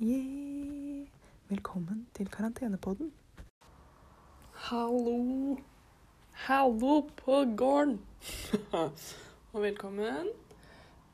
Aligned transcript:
Yeah. 0.00 1.08
Velkommen 1.48 2.06
til 2.14 2.28
karantenepodden. 2.28 3.12
Hallo. 4.52 5.56
Hallo 6.32 7.00
på 7.00 7.44
gården. 7.56 8.00
Og 9.52 9.62
velkommen 9.62 10.30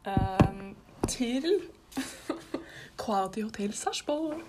um, 0.07 0.77
til 1.09 1.45
Quality 3.05 3.41
Hotel 3.41 3.73
Sarpsborg. 3.73 4.41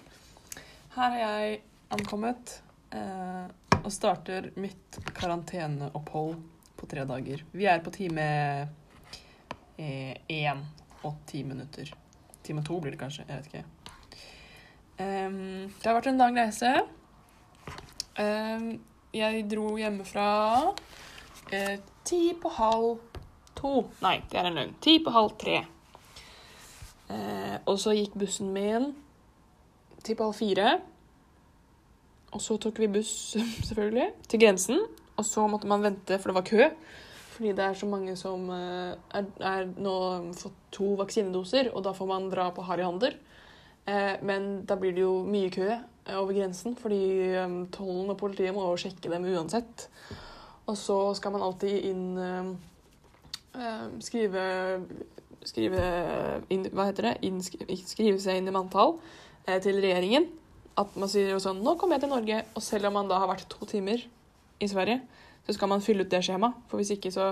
Her 0.96 1.04
er 1.04 1.30
jeg 1.30 1.62
ankommet 1.92 2.64
eh, 2.94 3.67
og 3.84 3.92
starter 3.94 4.52
mitt 4.60 5.00
karanteneopphold 5.18 6.36
på 6.78 6.90
tre 6.90 7.06
dager. 7.10 7.44
Vi 7.52 7.66
er 7.70 7.82
på 7.86 7.94
time 7.94 8.28
én 9.78 10.62
og 11.06 11.16
ti 11.30 11.44
minutter. 11.44 11.94
Time 12.44 12.64
to 12.66 12.80
blir 12.82 12.96
det 12.96 13.02
kanskje. 13.02 13.26
Jeg 13.28 13.38
vet 13.38 13.50
ikke. 13.52 13.66
Um, 14.98 15.70
det 15.70 15.86
har 15.86 15.98
vært 16.00 16.10
en 16.10 16.22
lang 16.22 16.38
reise. 16.38 16.72
Um, 18.18 18.70
jeg 19.14 19.46
dro 19.50 19.76
hjemmefra 19.78 20.30
eh, 21.54 21.78
ti 22.06 22.34
på 22.38 22.52
halv 22.58 22.98
to. 23.58 23.88
Nei, 24.04 24.20
det 24.30 24.40
er 24.40 24.50
en 24.50 24.58
løgn. 24.60 24.76
Ti 24.84 24.98
på 25.04 25.14
halv 25.16 25.36
tre. 25.40 25.62
Eh, 27.14 27.56
og 27.64 27.78
så 27.80 27.96
gikk 27.96 28.18
bussen 28.20 28.52
min 28.54 28.92
ti 30.04 30.16
på 30.16 30.28
halv 30.28 30.38
fire. 30.38 30.78
Og 32.36 32.44
så 32.44 32.58
tok 32.62 32.80
vi 32.84 32.92
buss, 32.98 33.36
selvfølgelig, 33.70 34.12
til 34.28 34.44
grensen. 34.44 34.82
Og 35.18 35.26
så 35.26 35.48
måtte 35.50 35.70
man 35.70 35.86
vente, 35.86 36.20
for 36.20 36.32
det 36.32 36.38
var 36.38 36.50
kø. 36.50 36.70
Fordi 37.38 37.54
det 37.54 37.64
er 37.64 37.78
så 37.78 37.86
mange 37.90 38.16
som 38.18 38.50
eh, 38.50 38.94
er, 39.18 39.32
er 39.46 39.70
nå 39.78 39.98
fått 40.38 40.58
to 40.74 40.96
vaksinedoser, 41.00 41.72
og 41.74 41.86
da 41.86 41.94
får 41.94 42.10
man 42.10 42.30
dra 42.34 42.50
på 42.54 42.66
harryhandel. 42.66 43.18
Eh, 43.88 44.16
men 44.22 44.66
da 44.68 44.76
blir 44.76 44.92
det 44.92 45.04
jo 45.06 45.22
mye 45.24 45.52
kø 45.54 45.68
eh, 45.72 46.16
over 46.20 46.36
grensen, 46.36 46.76
fordi 46.76 47.04
eh, 47.32 47.54
tollen 47.72 48.12
og 48.12 48.18
politiet 48.20 48.56
må 48.56 48.66
sjekke 48.80 49.12
dem 49.14 49.28
uansett. 49.32 49.88
Og 50.68 50.76
så 50.76 50.98
skal 51.16 51.32
man 51.32 51.46
alltid 51.46 51.86
inn 51.88 52.58
Skrive 54.04 54.42
Skrive 55.48 55.84
inn, 56.52 56.66
Hva 56.76 56.90
heter 56.90 57.08
det? 57.08 57.14
Innskri, 57.30 57.78
skrive 57.88 58.20
seg 58.20 58.42
inn 58.42 58.50
i 58.52 58.54
manntall 58.54 58.98
til 59.64 59.80
regjeringen. 59.80 60.28
At 60.78 60.98
man 61.00 61.10
sier 61.10 61.32
jo 61.34 61.40
sånn 61.42 61.64
Nå 61.66 61.74
kommer 61.80 61.98
jeg 61.98 62.06
til 62.06 62.14
Norge. 62.14 62.42
Og 62.56 62.64
selv 62.66 62.90
om 62.90 62.98
man 63.00 63.10
da 63.10 63.22
har 63.22 63.32
vært 63.32 63.48
to 63.52 63.68
timer 63.70 64.04
i 64.62 64.70
Sverige, 64.70 65.02
så 65.46 65.56
skal 65.56 65.72
man 65.72 65.84
fylle 65.86 66.06
ut 66.06 66.12
det 66.12 66.24
skjemaet. 66.26 66.58
For 66.70 66.82
hvis 66.82 66.94
ikke 66.98 67.14
så 67.14 67.32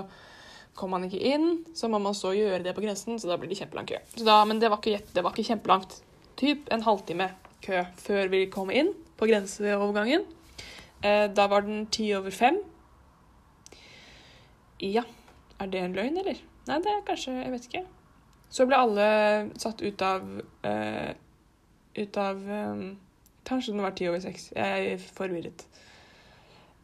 kommer 0.76 0.98
man 1.00 1.08
ikke 1.08 1.22
inn. 1.32 1.48
Så 1.76 1.90
må 1.90 2.00
man 2.02 2.16
så 2.16 2.34
gjøre 2.36 2.62
det 2.66 2.74
på 2.76 2.84
grensen, 2.84 3.18
så 3.20 3.30
da 3.30 3.38
blir 3.40 3.50
det 3.50 3.58
kjempelang 3.60 3.88
kø. 3.88 4.00
Da, 4.20 4.38
men 4.48 4.60
det 4.62 4.70
var, 4.72 4.82
ikke, 4.82 5.02
det 5.14 5.24
var 5.24 5.34
ikke 5.34 5.50
kjempelangt. 5.50 5.98
Typ 6.36 6.68
en 6.74 6.84
halvtime 6.84 7.30
kø 7.64 7.82
før 8.02 8.32
vi 8.32 8.46
kom 8.52 8.72
inn 8.74 8.92
på 9.16 9.28
grenseovergangen. 9.30 10.26
Eh, 11.02 11.26
da 11.32 11.46
var 11.50 11.64
den 11.66 11.86
ti 11.92 12.10
over 12.16 12.34
fem. 12.34 12.60
Ja, 14.82 15.06
er 15.60 15.72
det 15.72 15.80
en 15.80 15.96
løgn, 15.96 16.18
eller? 16.20 16.40
Nei, 16.66 16.80
det 16.82 16.90
er 16.90 17.04
kanskje 17.06 17.32
Jeg 17.38 17.52
vet 17.54 17.68
ikke. 17.70 17.84
Så 18.52 18.66
ble 18.68 18.78
alle 18.78 19.06
satt 19.58 19.80
ut 19.82 20.02
av 20.04 20.26
eh, 20.66 21.14
Ut 21.96 22.18
av 22.20 22.42
eh, 22.52 22.82
Kanskje 23.46 23.74
den 23.74 23.84
var 23.84 23.94
ti 23.96 24.08
over 24.10 24.20
seks. 24.22 24.50
Jeg 24.56 24.92
er 24.92 25.08
forvirret. 25.14 25.66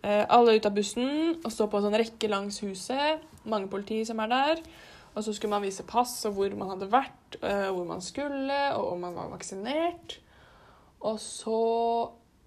Eh, 0.02 0.24
alle 0.34 0.56
ut 0.58 0.66
av 0.66 0.74
bussen 0.74 1.36
og 1.42 1.50
stå 1.54 1.68
på 1.70 1.78
en 1.78 1.86
sånn 1.86 1.98
rekke 2.00 2.30
langs 2.30 2.58
huset. 2.64 3.22
Mange 3.46 3.70
politi 3.70 4.00
som 4.06 4.22
er 4.22 4.30
der. 4.32 4.64
Og 5.12 5.26
så 5.26 5.34
skulle 5.36 5.52
man 5.52 5.66
vise 5.66 5.84
pass 5.86 6.14
og 6.28 6.38
hvor 6.38 6.54
man 6.56 6.72
hadde 6.72 6.88
vært, 6.90 7.36
eh, 7.42 7.68
hvor 7.68 7.84
man 7.84 8.00
skulle, 8.00 8.60
og 8.78 8.94
om 8.94 9.04
man 9.04 9.14
var 9.18 9.30
vaksinert. 9.34 10.16
Og 11.02 11.20
så 11.20 11.60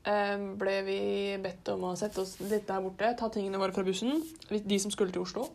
eh, 0.08 0.42
ble 0.60 0.76
vi 0.88 1.00
bedt 1.44 1.70
om 1.76 1.92
å 1.92 1.96
sette 2.00 2.24
oss 2.24 2.40
litt 2.42 2.68
der 2.68 2.82
borte, 2.82 3.14
ta 3.20 3.30
tingene 3.30 3.62
våre 3.62 3.76
fra 3.76 3.86
bussen, 3.86 4.24
de 4.50 4.80
som 4.82 4.94
skulle 4.94 5.14
til 5.14 5.24
Oslo. 5.28 5.50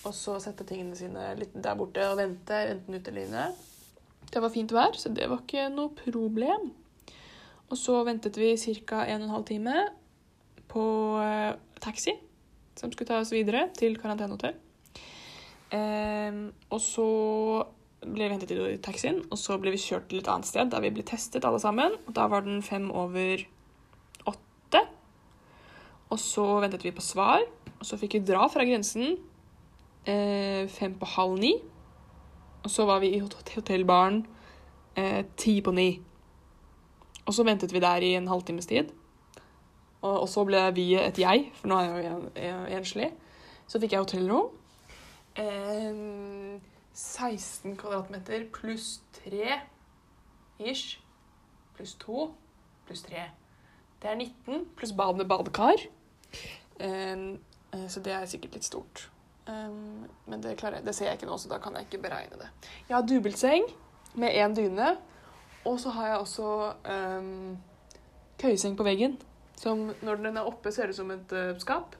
Og 0.00 0.14
så 0.16 0.38
sette 0.42 0.66
tingene 0.66 0.96
sine 0.98 1.32
litt 1.38 1.54
der 1.54 1.78
borte 1.78 2.02
og 2.08 2.18
vente, 2.18 2.56
enten 2.74 2.96
ute 2.96 3.12
eller 3.12 3.28
inne. 3.28 3.48
Det 4.30 4.42
var 4.42 4.52
fint 4.54 4.72
vær, 4.72 4.96
så 4.98 5.10
det 5.12 5.26
var 5.30 5.42
ikke 5.44 5.68
noe 5.74 5.94
problem. 5.94 6.70
Og 7.70 7.78
så 7.78 8.00
ventet 8.06 8.36
vi 8.40 8.54
ca. 8.86 9.04
1 9.06 9.28
12 9.28 9.44
time 9.46 9.76
på 10.70 10.82
eh, 11.22 11.54
taxi 11.82 12.16
som 12.78 12.90
skulle 12.92 13.08
ta 13.10 13.20
oss 13.20 13.32
videre 13.34 13.68
til 13.76 13.96
karantenehotell. 14.00 14.56
Eh, 15.70 16.38
og 16.70 16.80
så 16.82 17.06
ble 18.00 18.26
vi 18.26 18.32
hentet 18.32 18.52
i 18.56 18.78
taxien, 18.82 19.20
og 19.28 19.36
så 19.38 19.58
ble 19.60 19.74
vi 19.74 19.80
kjørt 19.82 20.08
til 20.10 20.22
et 20.22 20.28
annet 20.32 20.48
sted 20.48 20.70
der 20.72 20.82
vi 20.86 20.92
ble 20.94 21.04
testet 21.06 21.44
alle 21.44 21.60
sammen. 21.62 21.94
Og 22.06 22.14
da 22.16 22.26
var 22.32 22.46
den 22.46 22.62
fem 22.64 22.88
over 22.90 23.44
åtte. 24.30 24.84
Og 26.10 26.18
så 26.18 26.46
ventet 26.64 26.86
vi 26.86 26.94
på 26.96 27.04
svar, 27.04 27.44
og 27.76 27.84
så 27.86 27.98
fikk 28.00 28.16
vi 28.18 28.24
dra 28.32 28.48
fra 28.50 28.64
grensen 28.66 29.18
eh, 30.08 30.64
fem 30.72 30.96
på 30.98 31.10
halv 31.14 31.38
ni. 31.42 31.54
Og 32.64 32.70
så 32.72 32.84
var 32.88 33.00
vi 33.04 33.14
i 33.14 33.20
hot- 33.22 33.54
hotellbaren 33.54 34.24
eh, 34.96 35.22
ti 35.36 35.60
på 35.64 35.74
ni. 35.76 35.90
Og 37.30 37.34
så 37.36 37.44
ventet 37.46 37.70
vi 37.72 37.78
der 37.82 38.02
i 38.02 38.14
en 38.18 38.26
halvtimes 38.30 38.66
tid. 38.66 38.90
Og, 40.02 40.22
og 40.24 40.28
så 40.32 40.42
ble 40.48 40.64
vi 40.74 40.88
et 40.98 41.18
jeg, 41.20 41.50
for 41.60 41.70
nå 41.70 41.76
er 41.78 41.90
jeg 41.90 42.04
jo 42.08 42.16
en- 42.16 42.30
en- 42.42 42.72
enslig. 42.80 43.10
Så 43.70 43.78
fikk 43.78 43.92
jeg 43.94 44.02
hotellrom. 44.02 44.48
Eh, 45.38 46.58
16 46.94 47.76
kvadratmeter 47.78 48.48
pluss 48.52 49.00
3 49.22 49.60
ish. 50.58 50.98
Pluss 51.76 51.94
2 52.02 52.30
pluss 52.88 53.02
3. 53.06 53.28
Det 54.02 54.10
er 54.10 54.16
19 54.16 54.66
pluss 54.76 54.92
bad 54.96 55.16
med 55.20 55.28
badekar. 55.30 55.78
Eh, 56.80 57.36
eh, 57.72 57.86
så 57.88 58.02
det 58.02 58.12
er 58.16 58.26
sikkert 58.26 58.54
litt 58.58 58.64
stort. 58.66 59.06
Eh, 59.46 59.68
men 60.26 60.40
det, 60.42 60.56
klarer 60.58 60.80
jeg. 60.80 60.84
det 60.88 60.94
ser 60.96 61.06
jeg 61.12 61.20
ikke 61.20 61.30
nå, 61.30 61.38
så 61.38 61.48
da 61.52 61.58
kan 61.62 61.74
jeg 61.78 61.86
ikke 61.90 62.02
beregne 62.08 62.40
det. 62.40 62.48
Jeg 62.88 62.96
har 62.96 63.06
dobbeltseng 63.06 63.70
med 64.16 64.34
én 64.34 64.56
dyne, 64.56 64.96
og 65.64 65.80
så 65.80 65.92
har 65.94 66.06
jeg 66.08 66.18
også 66.22 66.50
um, 67.20 67.58
køyeseng 68.40 68.76
på 68.78 68.86
veggen. 68.86 69.18
Som 69.60 69.90
når 70.00 70.22
den 70.24 70.40
er 70.40 70.48
oppe, 70.48 70.72
ser 70.72 70.88
ut 70.88 70.96
som 70.96 71.10
et 71.12 71.32
uh, 71.36 71.52
skap. 71.60 71.96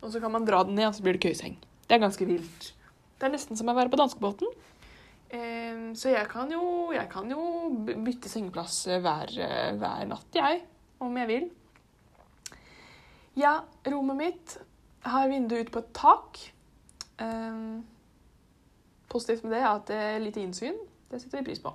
Og 0.00 0.12
så 0.12 0.20
kan 0.22 0.32
man 0.32 0.46
dra 0.46 0.62
den 0.64 0.78
ned, 0.78 0.86
og 0.86 0.94
så 0.94 1.02
blir 1.02 1.18
det 1.18 1.24
køyeseng. 1.24 1.58
Det 1.88 1.96
er 1.96 2.04
ganske 2.04 2.26
vilt. 2.26 2.70
Det 3.18 3.26
er 3.26 3.34
nesten 3.34 3.58
som 3.58 3.68
å 3.68 3.76
være 3.76 3.90
på 3.92 3.98
danskebåten. 4.00 4.52
Um, 5.30 5.90
så 5.98 6.14
jeg 6.14 6.26
kan 6.30 6.50
jo, 6.50 6.62
jeg 6.94 7.06
kan 7.10 7.30
jo 7.30 7.42
bytte 8.06 8.30
sengeplass 8.30 8.80
eh, 8.90 9.02
hver, 9.02 9.34
eh, 9.42 9.74
hver 9.78 10.06
natt, 10.10 10.30
jeg. 10.34 10.62
Om 11.02 11.18
jeg 11.20 11.30
vil. 11.30 11.50
Ja, 13.38 13.60
rommet 13.86 14.18
mitt 14.18 14.56
har 15.06 15.30
vindu 15.30 15.54
ut 15.58 15.70
på 15.72 15.82
et 15.82 15.92
tak. 15.96 16.40
Um, 17.20 17.82
positivt 19.10 19.44
med 19.44 19.54
det 19.54 19.62
er 19.62 19.70
at 19.70 19.86
det 19.90 20.00
er 20.00 20.18
lite 20.22 20.42
innsyn. 20.42 20.78
Det 21.10 21.20
setter 21.20 21.40
vi 21.40 21.50
pris 21.50 21.62
på. 21.62 21.74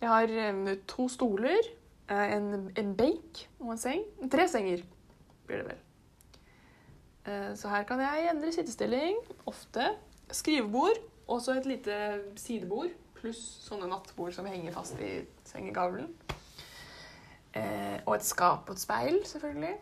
Jeg 0.00 0.08
har 0.12 0.76
to 0.88 1.08
stoler, 1.08 1.68
eh, 2.10 2.36
en, 2.36 2.70
en 2.76 2.92
benk 2.96 3.46
og 3.60 3.72
en 3.72 3.80
seng. 3.80 4.02
Tre 4.32 4.44
senger 4.48 4.82
blir 5.48 5.62
det 5.62 5.66
vel. 5.70 5.82
Eh, 7.26 7.54
Så 7.56 7.68
her 7.72 7.86
kan 7.88 8.00
jeg 8.04 8.28
endre 8.30 8.52
sittestilling 8.52 9.16
ofte. 9.46 9.88
Skrivebord, 10.30 11.00
og 11.28 11.40
så 11.42 11.56
et 11.56 11.66
lite 11.66 11.96
sidebord, 12.36 12.92
pluss 13.16 13.40
sånne 13.64 13.88
nattbord 13.90 14.34
som 14.36 14.46
henger 14.46 14.74
fast 14.74 15.00
i 15.00 15.22
sengegavlen. 15.48 16.10
Eh, 17.56 17.98
og 18.04 18.18
et 18.18 18.26
skap 18.26 18.68
og 18.68 18.76
et 18.76 18.82
speil, 18.82 19.22
selvfølgelig. 19.24 19.74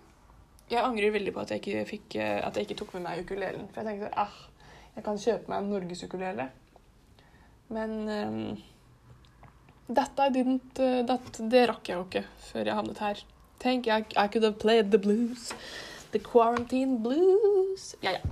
Jeg 0.71 0.81
angrer 0.81 1.11
veldig 1.13 1.33
på 1.35 1.41
at 1.43 1.51
jeg 1.51 1.61
ikke, 1.61 1.87
fikk, 1.89 2.15
at 2.23 2.57
jeg 2.57 2.65
ikke 2.69 2.79
tok 2.81 2.95
med 2.95 3.03
meg 3.09 3.25
ukulelen. 3.27 3.67
For 3.73 3.83
jeg 3.83 3.91
tenkte 3.99 4.15
ah, 4.17 4.37
jeg 4.95 5.05
kan 5.05 5.19
kjøpe 5.19 5.51
meg 5.51 5.59
en 5.59 5.73
norgesukulele. 5.75 6.47
Men 7.75 7.93
that 9.89 10.19
I 10.19 10.31
didn't, 10.33 10.79
eh, 10.81 11.03
that, 11.07 11.41
det 11.51 11.69
rakk 11.69 11.89
jeg 11.89 11.99
jo 11.99 12.05
ikke 12.09 12.25
før 12.51 12.71
jeg 12.71 12.79
havnet 12.79 13.03
her. 13.05 13.25
Tenk, 13.61 13.87
I, 13.87 14.05
I 14.17 14.29
could 14.29 14.45
have 14.45 14.59
played 14.59 14.91
the 14.91 14.99
blues. 14.99 15.53
The 16.13 16.21
quarantine 16.23 17.01
blues. 17.03 17.95
Ja, 18.03 18.17
ja. 18.17 18.23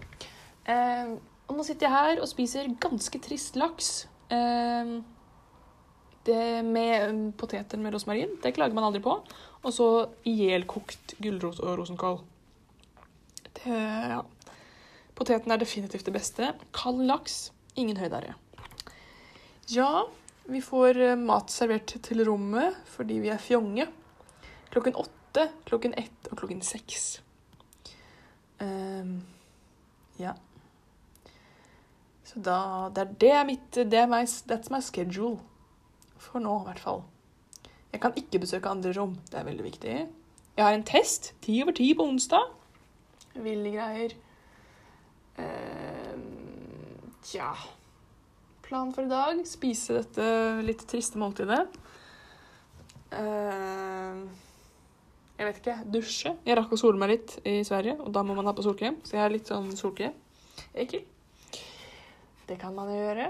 Eh, 0.73 1.15
og 1.49 1.59
nå 1.59 1.65
sitter 1.67 1.89
jeg 1.89 1.97
her 1.97 2.23
og 2.23 2.31
spiser 2.31 2.71
ganske 2.81 3.21
trist 3.21 3.59
laks. 3.61 4.07
Eh, 4.33 5.01
det 6.27 6.65
med 6.65 7.09
um, 7.11 7.23
poteter 7.35 7.81
med 7.83 7.95
rosmarin. 7.95 8.37
Det 8.43 8.55
klager 8.55 8.77
man 8.77 8.87
aldri 8.87 9.03
på. 9.03 9.17
Og 9.63 9.75
så 9.75 9.89
ihjelkokt 10.29 11.17
gulrot 11.23 11.61
og 11.63 11.81
rosenkål. 11.81 12.21
Det, 13.59 13.81
ja. 14.15 14.23
Poteten 15.19 15.53
er 15.53 15.61
definitivt 15.61 16.07
det 16.07 16.15
beste. 16.15 16.53
Kald 16.75 17.03
laks, 17.07 17.51
ingen 17.77 17.99
høydare. 17.99 18.37
Ja, 19.71 20.07
vi 20.45 20.63
får 20.63 21.01
eh, 21.01 21.19
mat 21.19 21.51
servert 21.51 21.95
til 22.03 22.25
rommet 22.27 22.79
fordi 22.91 23.21
vi 23.23 23.31
er 23.33 23.43
fjonge. 23.43 23.87
Klokken 24.73 24.97
åtte, 24.99 25.49
klokken 25.69 25.95
ett 25.99 26.31
og 26.31 26.41
klokken 26.41 26.63
seks. 26.65 27.21
Ehm, 28.63 29.21
ja. 30.19 30.35
Så 32.25 32.41
da 32.41 32.89
Det 32.95 33.03
er 33.03 33.15
det 33.21 33.47
mitt 33.47 33.71
det 33.91 33.99
er 33.99 34.07
my, 34.07 34.25
That's 34.25 34.73
my 34.73 34.81
schedule. 34.81 35.39
For 36.19 36.41
nå, 36.41 36.61
i 36.63 36.65
hvert 36.71 36.81
fall. 36.81 37.03
Jeg 37.93 38.01
kan 38.01 38.15
ikke 38.17 38.39
besøke 38.39 38.69
andre 38.69 38.93
rom. 38.97 39.19
Det 39.31 39.39
er 39.39 39.45
veldig 39.45 39.65
viktig. 39.65 39.95
Jeg 40.57 40.65
har 40.65 40.75
en 40.75 40.85
test. 40.85 41.35
Ti 41.43 41.63
over 41.63 41.73
ti 41.73 41.93
på 41.95 42.07
onsdag. 42.09 42.49
Ville 43.35 43.75
greier. 43.75 44.17
Ehm, 45.39 47.13
tja 47.25 47.53
Plan 48.73 48.93
for 48.93 49.05
i 49.05 49.09
dag. 49.11 49.41
Spise 49.45 49.99
dette 49.99 50.27
litt 50.65 50.81
triste 50.89 51.19
måltidet. 51.21 51.67
Uh, 53.13 54.23
jeg 55.37 55.45
vet 55.45 55.61
ikke. 55.61 55.75
Dusje. 55.93 56.33
Jeg 56.49 56.57
rakk 56.57 56.73
å 56.73 56.79
sole 56.81 56.97
meg 56.97 57.13
litt 57.13 57.35
i 57.45 57.59
Sverige, 57.69 57.99
og 58.01 58.09
da 58.17 58.23
må 58.25 58.33
man 58.33 58.49
ha 58.49 58.57
på 58.57 58.65
solkrem. 58.65 58.97
Så 59.05 59.19
jeg 59.19 59.25
har 59.27 59.35
litt 59.35 59.53
sånn 59.53 59.69
solkrem. 59.77 60.17
Ekkel. 60.73 61.05
Det 62.49 62.57
kan 62.65 62.73
man 62.73 62.89
jo 62.89 62.97
gjøre. 62.97 63.29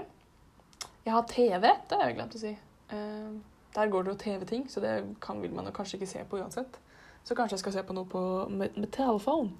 Jeg 1.03 1.17
har 1.17 1.29
TV. 1.35 1.61
Det 1.67 1.99
har 1.99 2.07
jeg 2.07 2.19
glemt 2.21 2.39
å 2.39 2.43
si. 2.45 2.55
Uh, 2.95 3.35
der 3.75 3.91
går 3.91 4.07
det 4.07 4.15
jo 4.15 4.19
TV-ting, 4.23 4.67
så 4.71 4.87
det 4.87 4.97
kan, 5.27 5.43
vil 5.43 5.59
man 5.59 5.67
jo 5.67 5.75
kanskje 5.75 5.99
ikke 5.99 6.13
se 6.15 6.23
på 6.23 6.39
uansett. 6.39 6.79
Så 7.27 7.35
kanskje 7.35 7.59
jeg 7.59 7.67
skal 7.67 7.81
se 7.81 7.89
på 7.89 7.99
noe 7.99 8.07
på, 8.07 8.27
med, 8.47 8.79
med 8.79 8.95
telefon. 8.95 9.51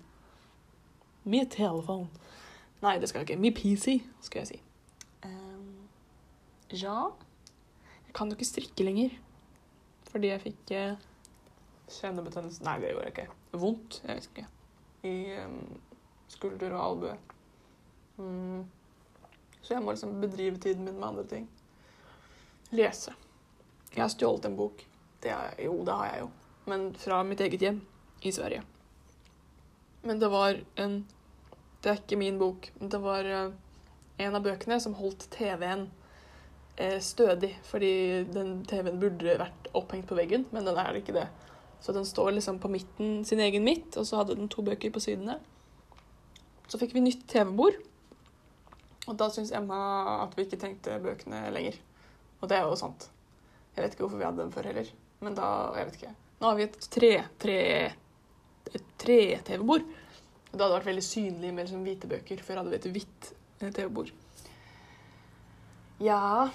Med 1.27 1.51
telefon. 1.51 2.07
Nei, 2.79 3.01
det 3.03 3.11
skal 3.11 3.25
jeg 3.25 3.33
ikke. 3.33 3.43
Med 3.49 3.59
PC, 3.59 3.99
skal 4.23 4.45
jeg 4.45 4.55
si. 4.55 4.67
Ja 6.73 7.13
Jeg 8.07 8.13
kan 8.17 8.29
jo 8.29 8.37
ikke 8.37 8.49
strikke 8.49 8.85
lenger. 8.85 9.13
Fordi 10.09 10.29
jeg 10.29 10.41
fikk 10.43 10.71
eh, 10.77 11.01
kjennebetennelse 11.89 12.65
Nei, 12.65 12.77
det 12.81 12.91
gjorde 12.91 13.07
jeg 13.07 13.15
ikke. 13.15 13.39
Vondt, 13.61 13.99
jeg 14.03 14.17
vet 14.17 14.27
ikke. 14.29 14.45
I 15.09 15.15
em, 15.41 15.57
skulder 16.31 16.75
og 16.77 16.83
albue. 16.83 17.15
Mm. 18.17 18.63
Så 19.63 19.73
jeg 19.73 19.83
må 19.83 19.93
liksom 19.93 20.19
bedrive 20.21 20.61
tiden 20.61 20.85
min 20.85 20.99
med 20.99 21.07
andre 21.07 21.25
ting. 21.29 21.47
Lese. 22.73 23.15
Jeg 23.93 24.03
har 24.03 24.13
stjålet 24.13 24.45
en 24.49 24.57
bok. 24.57 24.85
Det 25.23 25.33
har 25.33 25.53
jeg, 25.53 25.65
jo, 25.67 25.79
det 25.85 25.97
har 25.97 26.11
jeg 26.11 26.23
jo. 26.25 26.29
Men 26.69 26.87
fra 26.99 27.23
mitt 27.27 27.41
eget 27.41 27.65
hjem 27.65 27.81
i 28.21 28.31
Sverige. 28.31 28.63
Men 30.03 30.19
det 30.19 30.29
var 30.31 30.61
en 30.75 31.03
Det 31.83 31.91
er 31.91 31.99
ikke 31.99 32.15
min 32.15 32.39
bok. 32.39 32.71
men 32.79 32.89
Det 32.89 33.01
var 33.01 33.25
eh, 33.25 33.51
en 34.17 34.35
av 34.35 34.43
bøkene 34.43 34.79
som 34.79 34.93
holdt 34.95 35.27
TV-en 35.31 35.81
eh, 35.81 36.02
stødig. 36.99 37.53
Fordi 37.69 37.93
den 38.33 38.63
TV-en 38.69 38.99
burde 39.01 39.37
vært 39.39 39.67
opphengt 39.77 40.07
på 40.09 40.17
veggen, 40.17 40.47
men 40.51 40.65
den 40.65 40.77
er 40.79 40.97
ikke 40.97 41.15
det. 41.15 41.27
Så 41.83 41.93
den 41.93 42.05
står 42.05 42.31
liksom 42.31 42.59
på 42.63 42.71
midten, 42.71 43.25
sin 43.25 43.39
egen 43.43 43.63
midt, 43.63 43.97
og 43.97 44.05
så 44.07 44.17
hadde 44.21 44.35
den 44.39 44.49
to 44.49 44.61
bøker 44.63 44.91
på 44.93 44.99
sidene. 45.03 45.35
Så 46.71 46.77
fikk 46.79 46.93
vi 46.95 46.99
nytt 47.03 47.27
TV-bord. 47.27 47.73
Og 49.03 49.17
da 49.19 49.27
syns 49.33 49.51
Emma 49.51 49.75
at 50.23 50.37
vi 50.37 50.41
ikke 50.45 50.61
trengte 50.61 51.01
bøkene 51.03 51.39
lenger. 51.51 51.75
Og 52.39 52.49
det 52.49 52.57
er 52.57 52.63
jo 52.69 52.75
sant. 52.79 53.01
Jeg 53.75 53.83
vet 53.83 53.91
ikke 53.93 54.03
hvorfor 54.05 54.21
vi 54.21 54.27
hadde 54.29 54.43
dem 54.43 54.53
før 54.53 54.67
heller. 54.69 54.87
Men 55.23 55.33
da 55.35 55.47
Jeg 55.75 55.85
vet 55.85 55.97
ikke. 55.99 56.15
Nå 56.39 56.43
har 56.47 56.55
vi 56.55 56.63
et 56.63 56.89
tre-tre-tre-TV-bord. 56.95 59.83
Det 60.53 60.61
hadde 60.61 60.77
vært 60.77 60.91
veldig 60.91 61.05
synlig 61.05 61.53
med 61.53 61.63
liksom 61.65 61.83
hvite 61.83 62.07
bøker. 62.11 62.37
Før 62.45 62.57
hadde 62.61 62.71
vi 62.71 62.79
et 62.79 62.91
hvitt 62.95 63.21
eh, 63.59 63.71
TV-bord. 63.71 64.09
Ja 66.03 66.49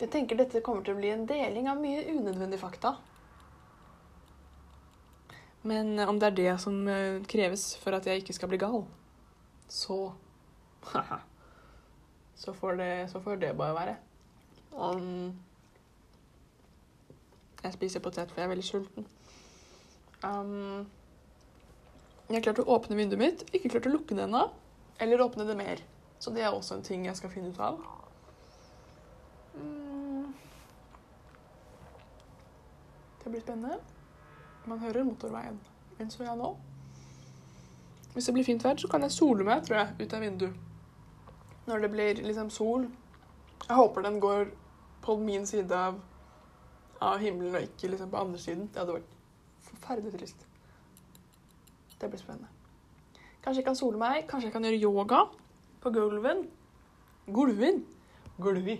Jeg 0.00 0.08
tenker 0.12 0.38
dette 0.38 0.62
kommer 0.64 0.84
til 0.86 0.96
å 0.96 1.00
bli 1.00 1.10
en 1.12 1.26
deling 1.28 1.68
av 1.68 1.80
mye 1.80 2.04
unødvendig 2.08 2.58
fakta. 2.58 2.96
Men 5.62 5.98
eh, 5.98 6.08
om 6.08 6.18
det 6.18 6.30
er 6.30 6.38
det 6.38 6.54
som 6.62 6.80
eh, 6.88 7.20
kreves 7.28 7.76
for 7.82 7.94
at 7.94 8.08
jeg 8.08 8.22
ikke 8.22 8.34
skal 8.34 8.50
bli 8.50 8.58
gal, 8.58 8.82
så 9.70 9.98
så, 12.42 12.54
får 12.54 12.80
det, 12.80 12.90
så 13.12 13.20
får 13.22 13.36
det 13.44 13.52
bare 13.54 13.76
være. 13.76 13.94
Um, 14.74 15.38
jeg 17.62 17.76
spiser 17.76 18.02
potet, 18.02 18.32
for 18.32 18.40
jeg 18.40 18.48
er 18.48 18.54
veldig 18.56 18.66
sulten. 18.66 19.06
Um, 20.24 20.88
jeg 22.26 22.40
har 22.40 22.46
klart 22.48 22.64
å 22.64 22.70
åpne 22.74 22.98
vinduet 22.98 23.22
mitt, 23.22 23.46
ikke 23.54 23.76
klart 23.76 23.86
å 23.86 23.94
lukke 23.94 24.18
det 24.18 24.26
ennå. 24.26 24.48
Eller 24.98 25.22
åpne 25.22 25.46
det 25.46 25.58
mer. 25.58 25.84
Så 26.18 26.34
det 26.34 26.42
er 26.42 26.50
også 26.50 26.80
en 26.80 26.86
ting 26.86 27.06
jeg 27.06 27.18
skal 27.18 27.30
finne 27.30 27.54
ut 27.54 27.62
av. 27.62 28.01
Det 33.24 33.30
blir 33.30 33.40
spennende. 33.40 33.78
Man 34.66 34.78
hører 34.78 35.04
motorveien. 35.06 35.58
Innså 36.00 36.24
jeg 36.24 36.36
nå. 36.38 36.52
Hvis 38.12 38.28
det 38.28 38.34
blir 38.34 38.44
fint 38.44 38.64
vær, 38.64 38.76
så 38.76 38.88
kan 38.90 39.02
jeg 39.06 39.14
sole 39.14 39.44
meg, 39.46 39.62
tror 39.66 39.78
jeg, 39.78 39.94
ut 40.02 40.14
av 40.14 40.20
vinduet. 40.20 40.56
Når 41.66 41.84
det 41.84 41.90
blir 41.90 42.22
liksom 42.26 42.50
sol. 42.50 42.88
Jeg 43.68 43.76
håper 43.78 44.02
den 44.02 44.18
går 44.20 44.50
på 45.02 45.16
min 45.18 45.46
side 45.46 45.74
av, 45.74 46.00
av 47.00 47.22
himmelen, 47.22 47.54
og 47.54 47.62
ikke 47.62 47.88
liksom 47.92 48.10
på 48.10 48.20
andre 48.20 48.38
siden. 48.42 48.66
Det 48.68 48.82
hadde 48.82 48.98
vært 48.98 49.14
forferdelig 49.70 50.12
trist. 50.18 50.44
Det 52.00 52.10
blir 52.10 52.20
spennende. 52.20 52.50
Kanskje 53.42 53.62
jeg 53.62 53.66
kan 53.70 53.78
sole 53.78 53.98
meg. 53.98 54.26
Kanskje 54.30 54.50
jeg 54.50 54.54
kan 54.54 54.66
gjøre 54.66 54.82
yoga 54.82 55.24
på 55.82 55.90
gulven. 55.94 56.44
Gulven? 57.26 57.84
Gulvi. 58.42 58.76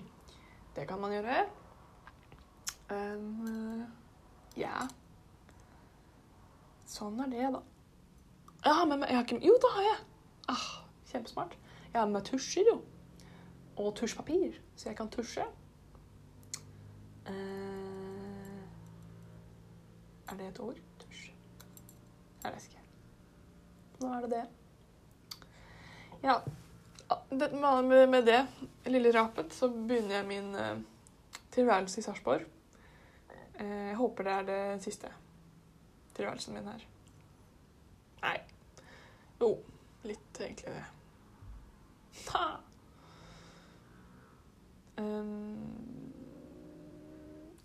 Det 0.77 0.87
kan 0.89 1.01
man 1.01 1.15
gjøre. 1.15 1.45
Um, 2.91 4.02
ja. 4.59 4.87
Sånn 6.89 7.21
er 7.25 7.31
det, 7.33 7.49
da. 7.55 7.63
Jeg 8.63 8.79
har 8.79 8.87
med 8.87 9.03
meg 9.03 9.11
jeg 9.11 9.19
har 9.19 9.27
ikke, 9.27 9.41
Jo, 9.47 9.57
det 9.63 9.71
har 9.75 9.87
jeg! 9.89 10.01
Ah, 10.53 10.69
kjempesmart. 11.11 11.57
Jeg 11.93 12.01
har 12.01 12.07
med 12.07 12.19
meg 12.19 12.29
tusjer, 12.29 12.69
jo. 12.69 12.79
Og 13.81 13.95
tusjpapir, 13.97 14.59
så 14.77 14.91
jeg 14.91 14.99
kan 14.99 15.11
tusje. 15.13 15.47
Eh, 17.27 18.61
er 20.29 20.39
det 20.39 20.49
et 20.51 20.61
ord? 20.61 20.79
Tusj. 21.01 21.31
Jeg 22.45 22.53
vet 22.53 22.69
ikke. 22.69 22.85
Nå 24.03 24.13
er 24.13 24.27
det 24.27 24.31
det. 24.37 24.45
Ja. 26.23 26.39
Med, 27.31 28.09
med 28.09 28.27
det 28.27 28.41
lille 28.89 29.13
rapet 29.15 29.53
så 29.55 29.69
begynner 29.69 30.21
jeg 30.21 30.29
min 30.29 30.55
eh, 30.55 30.83
tilværelse 31.53 32.01
i 32.01 32.05
Sarpsborg. 32.05 32.47
Eh, 33.61 33.87
jeg 33.89 33.97
håper 33.97 34.25
det 34.25 34.33
er 34.33 34.49
det 34.49 34.83
siste 34.83 35.13
tilværelsen 36.17 36.55
min 36.55 36.69
her. 36.69 36.85
Nei. 38.23 38.37
Jo, 39.41 39.55
litt 40.07 40.41
egentlig 40.41 40.75
det. 40.75 40.85
Ha! 42.29 42.45
Um, 44.97 46.13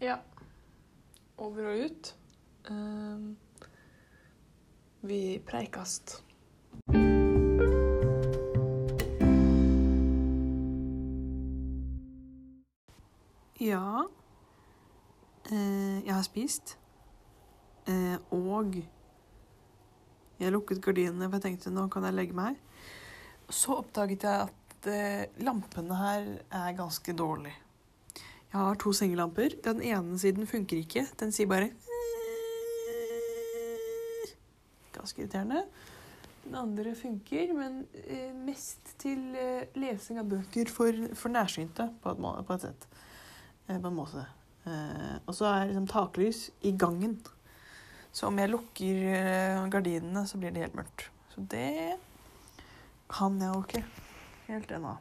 ja. 0.02 0.18
Over 1.38 1.70
og 1.72 1.84
ut. 1.86 2.16
Um, 2.70 3.38
vi 5.02 5.40
preikast. 5.46 6.24
Ja. 13.60 14.08
Eh, 15.52 16.06
jeg 16.06 16.14
har 16.14 16.26
spist. 16.26 16.78
Eh, 17.88 18.18
og 18.36 18.76
jeg 20.38 20.54
lukket 20.54 20.82
gardinene, 20.84 21.30
for 21.30 21.40
jeg 21.40 21.46
tenkte 21.46 21.74
nå 21.74 21.88
kan 21.92 22.06
jeg 22.08 22.18
legge 22.18 22.36
meg. 22.38 22.60
Så 23.48 23.78
oppdaget 23.80 24.28
jeg 24.28 24.50
at 24.50 24.90
eh, 24.92 25.44
lampene 25.46 25.98
her 25.98 26.28
er 26.52 26.78
ganske 26.78 27.16
dårlige. 27.16 27.56
Jeg 28.48 28.60
har 28.60 28.80
to 28.80 28.94
sengelamper. 28.96 29.56
Den 29.64 29.82
ene 29.84 30.20
siden 30.20 30.48
funker 30.48 30.80
ikke. 30.80 31.08
Den 31.20 31.32
sier 31.36 31.50
bare 31.52 31.72
Ganske 34.96 35.22
irriterende. 35.22 35.62
Den 36.48 36.56
andre 36.56 36.96
funker, 36.96 37.52
men 37.54 37.82
eh, 38.08 38.32
mest 38.34 38.96
til 39.00 39.36
eh, 39.36 39.68
lesing 39.78 40.20
av 40.22 40.30
bøker 40.32 40.72
for, 40.72 40.96
for 41.16 41.32
nærsynte, 41.32 41.90
på 42.02 42.14
et, 42.16 42.24
på 42.48 42.56
et 42.56 42.66
sett. 42.66 42.88
Eh, 43.68 43.78
på 43.78 43.92
en 43.92 43.98
måte. 44.00 44.24
Eh, 44.68 45.18
og 45.26 45.36
så 45.36 45.48
er 45.50 45.70
liksom 45.70 45.88
taklys 45.90 46.48
i 46.68 46.74
gangen. 46.76 47.18
Så 48.12 48.28
om 48.28 48.40
jeg 48.40 48.52
lukker 48.52 49.04
eh, 49.14 49.68
gardinene, 49.72 50.26
så 50.28 50.40
blir 50.42 50.52
det 50.52 50.66
helt 50.66 50.78
mørkt. 50.78 51.08
Så 51.32 51.44
det 51.52 51.98
kan 53.12 53.38
jeg 53.40 53.54
jo 53.54 53.64
ikke 53.64 53.84
helt 54.48 54.74
ennå. 54.74 54.96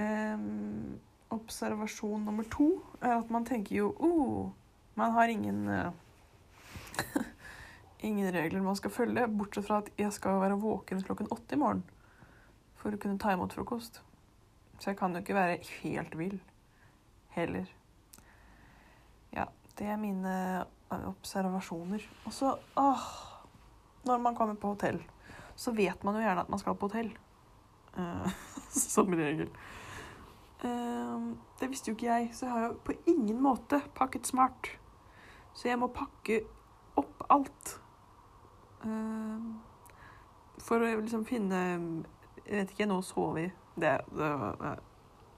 Um, 0.00 1.00
observasjon 1.30 2.24
nummer 2.24 2.46
to 2.48 2.70
er 3.02 3.18
at 3.18 3.30
man 3.30 3.44
tenker 3.44 3.74
jo 3.74 3.90
oh, 4.00 4.48
Man 4.96 5.12
har 5.12 5.28
ingen 5.28 5.68
uh, 5.68 5.92
Ingen 8.08 8.32
regler 8.32 8.64
man 8.64 8.78
skal 8.78 8.94
følge, 8.94 9.26
bortsett 9.28 9.66
fra 9.66 9.82
at 9.82 9.90
jeg 10.00 10.12
skal 10.16 10.40
være 10.40 10.56
våken 10.62 11.04
klokken 11.04 11.28
åtte 11.30 11.58
i 11.58 11.60
morgen 11.60 11.84
for 12.80 12.96
å 12.96 13.00
kunne 13.00 13.20
ta 13.20 13.34
imot 13.34 13.52
frokost. 13.52 14.00
Så 14.80 14.88
jeg 14.88 14.96
kan 14.96 15.12
jo 15.12 15.20
ikke 15.20 15.36
være 15.36 15.58
helt 15.82 16.16
vill 16.16 16.38
heller. 17.36 17.68
Det 19.80 19.88
er 19.88 19.96
mine 19.96 20.36
eh, 20.60 21.08
observasjoner. 21.08 22.04
Og 22.28 22.34
så 22.36 22.52
åh 22.76 23.08
når 24.04 24.18
man 24.18 24.36
kommer 24.36 24.54
på 24.54 24.74
hotell, 24.74 25.00
så 25.56 25.72
vet 25.76 26.04
man 26.04 26.16
jo 26.16 26.24
gjerne 26.24 26.44
at 26.44 26.52
man 26.52 26.60
skal 26.60 26.76
på 26.76 26.88
hotell. 26.88 27.10
Uh, 27.96 28.28
som 28.70 29.12
regel. 29.12 29.50
Uh, 30.64 31.32
det 31.60 31.68
visste 31.72 31.90
jo 31.90 31.96
ikke 31.96 32.08
jeg, 32.08 32.30
så 32.36 32.46
jeg 32.46 32.54
har 32.54 32.66
jo 32.68 32.78
på 32.84 32.96
ingen 33.10 33.40
måte 33.42 33.80
pakket 33.96 34.28
smart. 34.28 34.70
Så 35.52 35.68
jeg 35.68 35.80
må 35.80 35.90
pakke 35.92 36.42
opp 37.00 37.24
alt. 37.28 37.74
Uh, 38.84 39.56
for 40.60 40.80
å 40.80 40.88
liksom 41.00 41.26
finne 41.28 41.58
Jeg 42.46 42.62
vet 42.62 42.72
ikke, 42.72 42.88
nå 42.88 43.00
sover 43.04 43.36
vi. 43.36 43.48
Det, 43.80 43.92
det, 44.16 44.30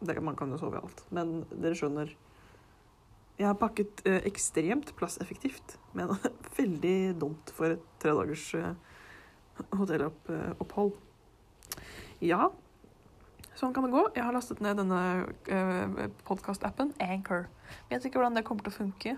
det, 0.06 0.14
man 0.22 0.37
kan 0.38 0.50
jo 0.54 0.58
sove 0.61 0.78
i 0.78 0.82
alt. 0.82 1.02
Men 1.14 1.42
dere 1.50 1.78
skjønner. 1.78 2.14
Jeg 3.38 3.48
har 3.48 3.58
pakket 3.58 4.02
eh, 4.06 4.20
ekstremt 4.28 4.92
plasseffektivt, 4.98 5.76
men 5.96 6.12
veldig 6.58 6.96
dumt 7.20 7.52
for 7.56 7.74
et 7.76 7.86
tredagers 8.02 8.44
eh, 8.58 8.74
hotellopphold. 9.72 10.92
Ja, 12.22 12.50
sånn 13.58 13.72
kan 13.74 13.86
det 13.86 13.94
gå. 13.94 14.04
Jeg 14.14 14.26
har 14.26 14.36
lastet 14.36 14.60
ned 14.62 14.78
denne 14.78 15.00
eh, 15.50 16.04
podkast-appen, 16.28 16.92
Anchor. 17.02 17.48
Vet 17.90 18.04
ikke 18.06 18.20
hvordan 18.20 18.38
det 18.38 18.44
kommer 18.46 18.66
til 18.66 18.74
å 18.74 18.78
funke. 18.78 19.16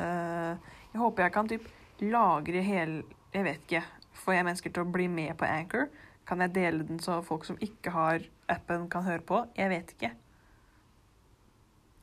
Eh, 0.00 0.72
jeg 0.94 1.02
håper 1.02 1.26
jeg 1.26 1.34
kan 1.34 1.50
typ 1.50 1.68
lagre 2.02 2.62
hele 2.64 3.04
Jeg 3.34 3.44
vet 3.46 3.62
ikke. 3.64 3.84
Får 4.24 4.36
jeg 4.36 4.46
mennesker 4.46 4.72
til 4.74 4.84
å 4.84 4.92
bli 4.94 5.08
med 5.10 5.34
på 5.38 5.46
Anchor? 5.46 5.88
Kan 6.26 6.40
jeg 6.40 6.54
dele 6.54 6.86
den 6.86 7.00
så 7.02 7.18
folk 7.26 7.44
som 7.44 7.58
ikke 7.62 7.90
har 7.92 8.22
appen, 8.48 8.86
kan 8.88 9.04
høre 9.04 9.24
på? 9.26 9.40
Jeg 9.58 9.72
vet 9.72 9.90
ikke. 9.96 10.12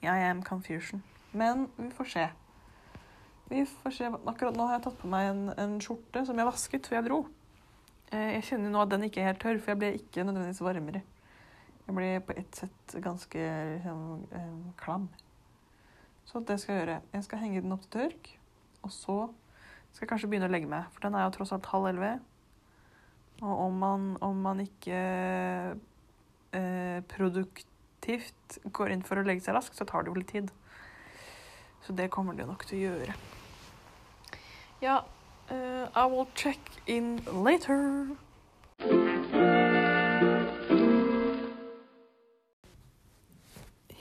I 0.04 0.28
am 0.28 0.44
confusion. 0.44 1.04
Men 1.38 1.68
vi 1.78 1.90
får 1.96 2.10
se. 2.14 2.26
Vi 3.52 3.66
får 3.66 3.92
se. 3.96 4.10
Akkurat 4.26 4.56
nå 4.56 4.66
har 4.68 4.78
jeg 4.78 4.86
tatt 4.88 5.00
på 5.02 5.12
meg 5.12 5.30
en, 5.30 5.42
en 5.60 5.78
skjorte 5.84 6.26
som 6.28 6.38
jeg 6.40 6.48
vasket 6.48 6.88
før 6.88 7.00
jeg 7.00 7.08
dro. 7.08 7.20
Eh, 8.12 8.36
Jeg 8.38 8.46
kjenner 8.50 8.72
nå 8.74 8.84
at 8.84 8.92
den 8.94 9.08
ikke 9.08 9.24
er 9.24 9.32
helt 9.32 9.42
tørr, 9.44 9.60
for 9.60 9.74
jeg 9.74 9.82
ble 9.82 9.92
ikke 10.00 10.26
nødvendigvis 10.28 10.64
varmere. 10.64 11.04
Jeg 11.88 11.96
ble 11.98 12.10
på 12.28 12.36
ett 12.40 12.60
sett 12.62 12.96
ganske 13.04 13.46
liksom, 13.76 14.02
eh, 14.32 14.74
klam. 14.80 15.10
Så 16.26 16.40
det 16.48 16.60
skal 16.62 16.76
jeg 16.76 16.84
gjøre. 16.86 17.00
Jeg 17.14 17.24
skal 17.28 17.42
henge 17.44 17.62
den 17.64 17.76
opp 17.76 17.84
til 17.88 17.96
tørk, 18.00 18.34
og 18.84 18.92
så 18.96 19.18
skal 19.92 20.06
jeg 20.06 20.12
kanskje 20.14 20.30
begynne 20.32 20.48
å 20.48 20.54
legge 20.54 20.70
meg, 20.72 20.86
for 20.94 21.04
den 21.04 21.16
er 21.16 21.26
jo 21.26 21.34
tross 21.36 21.52
alt 21.52 21.68
halv 21.74 21.90
elleve. 21.90 22.14
Og 23.42 23.66
om 23.66 23.80
man, 23.82 24.06
om 24.24 24.38
man 24.46 24.62
ikke 24.64 25.00
eh, 26.56 27.00
produktivt 27.12 28.60
går 28.72 28.94
inn 28.94 29.04
for 29.04 29.20
å 29.20 29.26
legge 29.28 29.44
seg 29.44 29.58
raskt, 29.58 29.76
så 29.76 29.88
tar 29.90 30.06
det 30.06 30.14
jo 30.14 30.20
litt 30.20 30.32
tid. 30.32 30.52
Så 31.82 31.94
det 31.94 32.12
kommer 32.12 32.34
det 32.34 32.46
nok 32.48 32.66
til 32.70 32.78
å 32.78 32.82
gjøre. 32.82 33.14
Ja, 34.82 34.98
uh, 35.52 35.86
I 35.98 36.06
will 36.10 36.28
check 36.36 36.60
in 36.88 37.20
later. 37.26 38.16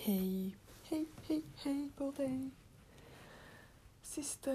Hei, 0.04 0.54
hei, 0.90 1.02
hei, 1.28 1.42
hei 1.64 1.76
på 1.96 2.12
deg. 2.16 2.50
Siste 4.04 4.52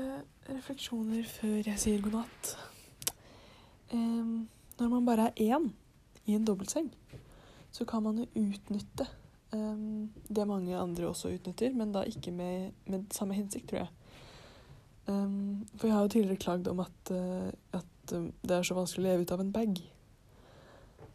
refleksjoner 0.50 1.25
før 1.29 1.60
jeg 1.65 1.82
sier 1.82 2.01
god 2.05 2.20
natt. 2.22 2.55
Um, 3.94 4.50
når 4.79 4.89
man 4.91 5.05
bare 5.05 5.29
er 5.29 5.55
én 5.55 5.70
i 6.25 6.36
en 6.36 6.46
dobbeltseng, 6.46 6.89
så 7.72 7.86
kan 7.86 8.03
man 8.03 8.17
jo 8.22 8.25
utnytte 8.36 9.08
em, 9.56 10.12
det 10.28 10.48
mange 10.48 10.78
andre 10.78 11.10
også 11.10 11.34
utnytter, 11.36 11.74
men 11.74 11.94
da 11.96 12.04
ikke 12.08 12.34
med, 12.36 12.72
med 12.92 13.08
samme 13.16 13.38
hensikt, 13.38 13.70
tror 13.72 13.86
jeg. 13.86 13.92
Um, 15.08 15.66
for 15.78 15.88
jeg 15.88 15.96
har 15.96 16.06
jo 16.06 16.14
tidligere 16.16 16.42
klagd 16.42 16.68
om 16.68 16.80
at, 16.82 17.12
uh, 17.12 17.52
at 17.78 18.14
eh, 18.16 18.32
det 18.42 18.56
er 18.56 18.66
så 18.66 18.74
vanskelig 18.74 19.04
å 19.04 19.06
leve 19.06 19.26
ut 19.26 19.34
av 19.36 19.44
en 19.44 19.52
bag. 19.54 19.82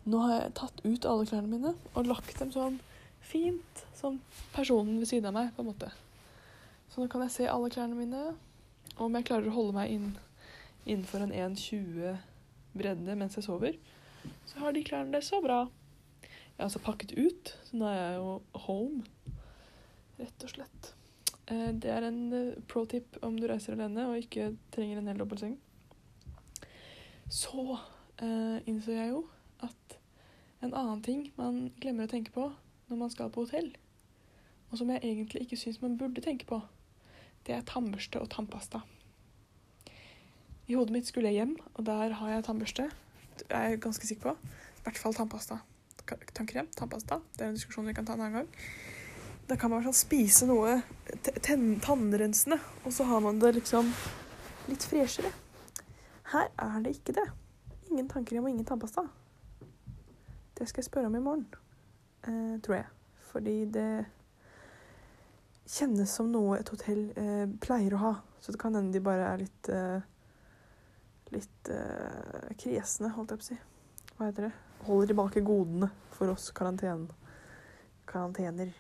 Nå 0.06 0.20
har 0.22 0.36
jeg 0.36 0.52
tatt 0.60 0.84
ut 0.84 1.08
alle 1.10 1.26
klærne 1.26 1.50
mine 1.50 1.72
og 1.90 2.06
lagt 2.06 2.38
dem 2.38 2.52
sånn 2.54 2.78
fint 3.30 3.82
som 3.98 4.20
personen 4.54 5.00
ved 5.00 5.10
siden 5.10 5.28
av 5.30 5.36
meg, 5.36 5.50
på 5.56 5.64
en 5.64 5.70
måte. 5.72 5.90
Så 6.90 7.02
nå 7.02 7.10
kan 7.10 7.24
jeg 7.26 7.34
se 7.34 7.50
alle 7.50 7.70
klærne 7.70 7.98
mine, 7.98 8.22
og 8.96 9.04
om 9.08 9.18
jeg 9.18 9.26
klarer 9.28 9.50
å 9.50 9.56
holde 9.58 9.76
meg 9.76 9.92
inn, 9.94 10.08
innenfor 10.86 11.26
en 11.26 11.34
1,20 11.34 12.16
bredde 12.78 13.18
mens 13.18 13.36
jeg 13.38 13.46
sover, 13.46 13.76
så 14.46 14.62
har 14.62 14.74
de 14.74 14.86
klærne 14.86 15.14
det 15.14 15.24
så 15.26 15.42
bra. 15.42 15.64
Jeg 16.60 16.66
altså 16.66 16.80
pakket 16.84 17.12
ut, 17.16 17.50
så 17.64 17.78
nå 17.80 17.86
er 17.88 17.94
jeg 17.96 18.16
jo 18.20 18.32
home, 18.66 18.98
rett 20.18 20.42
og 20.44 20.50
slett. 20.52 20.88
Eh, 21.48 21.70
Det 21.72 21.88
er 21.88 22.04
en 22.04 22.18
eh, 22.36 22.58
pro 22.68 22.82
tip 22.84 23.16
om 23.24 23.38
du 23.40 23.46
reiser 23.48 23.72
alene 23.72 24.04
og 24.10 24.18
ikke 24.20 24.50
trenger 24.68 25.00
en 25.00 25.08
hel 25.08 25.22
dobbeltseng. 25.22 25.54
Så 27.32 27.64
eh, 28.20 28.60
innså 28.68 28.92
jeg 28.92 29.14
jo 29.14 29.22
at 29.64 29.96
en 30.60 30.74
annen 30.74 31.00
ting 31.00 31.30
man 31.40 31.72
glemmer 31.80 32.04
å 32.04 32.12
tenke 32.12 32.36
på 32.36 32.50
når 32.90 33.00
man 33.06 33.16
skal 33.16 33.32
på 33.32 33.46
hotell, 33.46 33.72
og 34.68 34.76
som 34.76 34.92
jeg 34.92 35.00
egentlig 35.00 35.46
ikke 35.46 35.62
syns 35.64 35.80
man 35.80 35.96
burde 35.96 36.20
tenke 36.20 36.44
på, 36.44 36.60
det 37.48 37.56
er 37.56 37.64
tannbørste 37.64 38.20
og 38.20 38.28
tannpasta. 38.36 38.82
I 40.68 40.76
hodet 40.76 40.92
mitt 40.92 41.08
skulle 41.08 41.32
jeg 41.32 41.40
hjem, 41.40 41.56
og 41.72 41.88
der 41.88 42.20
har 42.20 42.36
jeg 42.36 42.48
tannbørste. 42.52 42.90
Det 43.40 43.48
er 43.48 43.70
jeg 43.70 43.84
ganske 43.88 44.12
sikker 44.12 44.34
på. 44.34 44.38
I 44.76 44.84
hvert 44.84 45.00
fall 45.00 45.16
tannpasta. 45.16 45.62
Tannkrem, 46.34 46.68
tannpasta. 46.76 47.20
Det 47.36 47.44
er 47.44 47.50
en 47.50 47.58
diskusjon 47.58 47.86
vi 47.88 47.94
kan 47.94 48.06
ta 48.06 48.16
en 48.16 48.24
annen 48.24 48.40
gang. 48.40 48.48
Da 49.50 49.56
kan 49.58 49.72
man 49.72 49.86
spise 49.96 50.46
noe 50.46 50.76
tannrensende, 51.42 52.60
og 52.84 52.94
så 52.94 53.06
har 53.08 53.22
man 53.24 53.40
det 53.42 53.54
liksom 53.56 53.88
litt 54.70 54.86
freshere. 54.86 55.32
Her 56.30 56.52
er 56.54 56.78
det 56.84 56.94
ikke 56.98 57.16
det. 57.18 57.26
Ingen 57.90 58.08
tannkrem 58.10 58.46
og 58.46 58.52
ingen 58.52 58.68
tannpasta. 58.68 59.08
Det 60.58 60.68
skal 60.68 60.82
jeg 60.82 60.90
spørre 60.90 61.10
om 61.10 61.18
i 61.18 61.24
morgen, 61.24 61.46
eh, 62.28 62.60
tror 62.62 62.76
jeg. 62.76 62.86
Fordi 63.32 63.56
det 63.64 63.90
kjennes 65.70 66.10
som 66.10 66.30
noe 66.30 66.58
et 66.60 66.70
hotell 66.70 67.10
eh, 67.16 67.46
pleier 67.62 67.94
å 67.94 68.04
ha. 68.04 68.14
Så 68.40 68.52
det 68.52 68.60
kan 68.62 68.74
hende 68.74 68.94
de 68.94 69.02
bare 69.04 69.26
er 69.32 69.42
litt 69.42 69.70
eh, 69.70 70.00
litt 71.34 71.70
eh, 71.70 72.50
kresne, 72.58 73.12
holdt 73.14 73.34
jeg 73.34 73.40
på 73.40 73.46
å 73.46 73.50
si. 73.50 73.58
Hva 74.16 74.30
heter 74.30 74.48
det? 74.48 74.69
Holder 74.80 75.06
tilbake 75.06 75.40
godene 75.40 75.90
for 76.10 76.30
oss 76.32 76.50
karantene. 76.50 77.08
Karantener. 78.04 78.72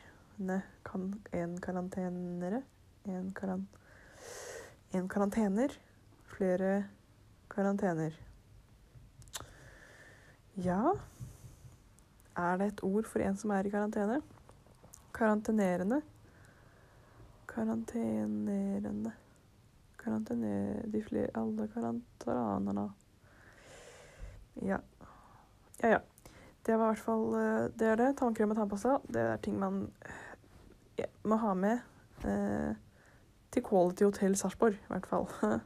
Kan, 0.82 1.22
en 1.30 1.60
karantenere. 1.60 2.62
En, 3.04 3.32
karan, 3.32 3.66
en 4.90 5.08
karantener. 5.08 5.74
Flere 6.24 6.84
karantener. 7.48 8.16
Ja 10.54 10.94
Er 12.36 12.56
det 12.58 12.66
et 12.66 12.84
ord 12.84 13.04
for 13.06 13.20
en 13.20 13.36
som 13.36 13.50
er 13.50 13.66
i 13.66 13.70
karantene? 13.70 14.20
Karantenerende. 15.12 16.00
Karantenerende. 17.46 19.12
Karantene... 20.00 20.82
De 20.86 21.02
flere 21.04 21.28
Alle 21.34 21.68
karantanerne. 21.68 22.88
Ja. 24.64 24.80
Ja, 25.82 25.88
ja. 25.88 25.98
Det 26.66 26.76
var 26.76 26.84
i 26.84 26.92
hvert 26.92 27.04
fall 27.04 27.34
eh, 27.34 27.70
Det 27.78 27.86
er 27.88 27.96
det. 27.96 28.16
Tannkrem 28.18 28.52
og 28.52 28.56
tannpasta. 28.56 28.98
Det 29.08 29.20
er 29.20 29.36
ting 29.36 29.58
man 29.58 29.86
ja, 30.98 31.06
må 31.24 31.36
ha 31.40 31.54
med 31.54 31.78
eh, 32.28 32.74
til 33.50 33.64
Quality 33.64 34.04
Hotel 34.04 34.36
Sarpsborg, 34.36 34.76
i 34.76 34.92
hvert 34.92 35.06
fall. 35.06 35.26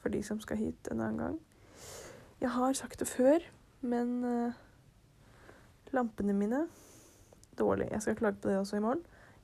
For 0.00 0.12
de 0.12 0.22
som 0.22 0.40
skal 0.40 0.60
hit 0.60 0.88
en 0.92 1.00
annen 1.00 1.18
gang. 1.18 1.38
Jeg 2.40 2.50
har 2.50 2.72
sagt 2.72 3.00
det 3.00 3.08
før, 3.08 3.38
men 3.80 4.24
eh, 4.24 4.52
lampene 5.92 6.32
mine 6.32 6.66
Dårlig. 7.58 7.88
Jeg 7.90 8.02
skal 8.02 8.16
klage 8.16 8.36
på 8.42 8.48
det 8.48 8.58
også 8.58 8.76
i 8.76 8.80
morgen. 8.80 9.00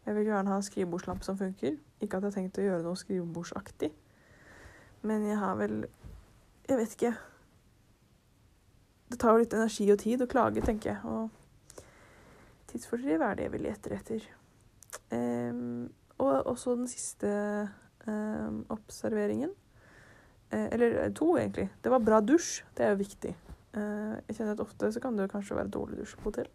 Jeg 0.06 0.14
vil 0.16 0.24
gjerne 0.24 0.50
ha 0.50 0.56
en 0.56 0.62
skrivebordslampe 0.62 1.24
som 1.24 1.38
funker. 1.38 1.78
Ikke 2.00 2.16
at 2.16 2.22
jeg 2.22 2.28
har 2.28 2.34
tenkt 2.34 2.58
å 2.60 2.64
gjøre 2.66 2.82
noe 2.84 2.98
skrivebordsaktig. 3.00 3.88
Men 5.02 5.24
jeg 5.24 5.38
har 5.38 5.54
vel 5.56 5.86
Jeg 6.68 6.76
vet 6.76 6.92
ikke. 6.92 7.14
Det 9.12 9.18
tar 9.20 9.36
jo 9.36 9.42
litt 9.42 9.52
energi 9.52 9.90
og 9.92 9.98
tid 10.00 10.22
å 10.24 10.28
klage, 10.30 10.62
tenker 10.64 10.94
jeg. 10.94 11.00
Og 11.04 11.82
tidsfordriv 12.72 13.20
er 13.20 13.36
det 13.36 13.44
jeg 13.44 13.52
vil 13.52 13.66
lete 13.66 13.92
etter. 13.92 14.28
Um, 15.12 15.90
og 16.16 16.48
også 16.54 16.78
den 16.78 16.88
siste 16.88 17.32
um, 18.06 18.62
observeringen. 18.72 19.52
Uh, 20.48 20.68
eller 20.72 21.12
to, 21.16 21.34
egentlig. 21.36 21.68
Det 21.84 21.92
var 21.92 22.04
bra 22.04 22.22
dusj. 22.24 22.62
Det 22.72 22.86
er 22.86 22.94
jo 22.94 23.02
viktig. 23.02 23.34
Uh, 23.76 24.16
jeg 24.30 24.38
kjenner 24.38 24.56
at 24.56 24.64
ofte 24.64 24.92
så 24.96 25.04
kan 25.04 25.20
det 25.20 25.28
kanskje 25.32 25.60
være 25.60 25.74
dårlig 25.76 26.00
dusj 26.00 26.16
på 26.16 26.30
hotell. 26.30 26.48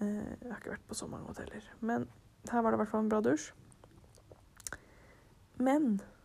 Uh, 0.00 0.32
jeg 0.40 0.50
har 0.50 0.58
ikke 0.58 0.74
vært 0.78 0.88
på 0.88 0.96
så 0.96 1.12
mange 1.12 1.28
hoteller. 1.28 1.68
Men 1.84 2.08
her 2.48 2.64
var 2.64 2.72
det 2.72 2.80
i 2.80 2.84
hvert 2.84 2.94
fall 2.94 3.04
en 3.04 3.12
bra 3.12 3.20
dusj. 3.24 3.50
Men 5.56 6.00
eh, 6.00 6.15